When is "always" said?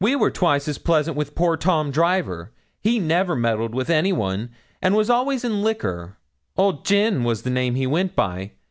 5.11-5.43